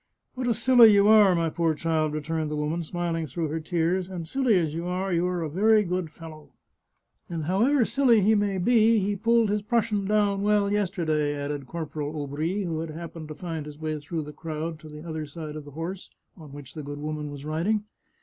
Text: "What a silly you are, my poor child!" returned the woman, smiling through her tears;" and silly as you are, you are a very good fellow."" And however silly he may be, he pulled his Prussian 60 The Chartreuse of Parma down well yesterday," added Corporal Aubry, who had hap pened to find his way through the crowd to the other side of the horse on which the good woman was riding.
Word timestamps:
"What 0.33 0.47
a 0.47 0.53
silly 0.55 0.91
you 0.95 1.07
are, 1.09 1.35
my 1.35 1.51
poor 1.51 1.75
child!" 1.75 2.13
returned 2.13 2.49
the 2.49 2.55
woman, 2.55 2.81
smiling 2.81 3.27
through 3.27 3.49
her 3.49 3.59
tears;" 3.59 4.09
and 4.09 4.27
silly 4.27 4.57
as 4.57 4.73
you 4.73 4.87
are, 4.87 5.13
you 5.13 5.27
are 5.27 5.43
a 5.43 5.47
very 5.47 5.83
good 5.83 6.09
fellow."" 6.09 6.49
And 7.29 7.43
however 7.43 7.85
silly 7.85 8.19
he 8.21 8.33
may 8.33 8.57
be, 8.57 8.97
he 8.97 9.15
pulled 9.15 9.51
his 9.51 9.61
Prussian 9.61 9.97
60 9.99 10.07
The 10.07 10.07
Chartreuse 10.15 10.33
of 10.33 10.39
Parma 10.43 10.57
down 10.57 10.61
well 10.63 10.71
yesterday," 10.73 11.35
added 11.35 11.67
Corporal 11.67 12.13
Aubry, 12.19 12.63
who 12.65 12.79
had 12.79 12.89
hap 12.89 13.13
pened 13.13 13.27
to 13.27 13.35
find 13.35 13.67
his 13.67 13.77
way 13.77 13.99
through 13.99 14.23
the 14.23 14.33
crowd 14.33 14.79
to 14.79 14.89
the 14.89 15.07
other 15.07 15.27
side 15.27 15.55
of 15.55 15.65
the 15.65 15.69
horse 15.69 16.09
on 16.35 16.51
which 16.51 16.73
the 16.73 16.81
good 16.81 16.97
woman 16.97 17.29
was 17.29 17.45
riding. 17.45 17.83